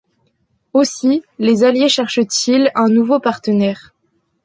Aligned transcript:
Aussi 0.73 1.21
les 1.37 1.63
alliés 1.63 1.87
cherchent-ils 1.87 2.71
un 2.73 2.87
nouveau 2.87 3.19
partenaire. 3.19 3.93